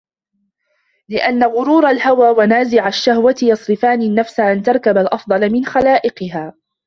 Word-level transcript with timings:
لِأَنَّ 1.09 1.43
غُرُورَ 1.43 1.89
الْهَوَى 1.89 2.29
وَنَازِعَ 2.29 2.87
الشَّهْوَةِ 2.87 3.35
يَصْرِفَانِ 3.43 4.01
النَّفْسَ 4.01 4.39
أَنْ 4.39 4.61
تَرْكَبَ 4.63 4.97
الْأَفْضَلَ 4.97 5.49
مِنْ 5.51 5.65
خَلَائِقِهَا 5.65 6.53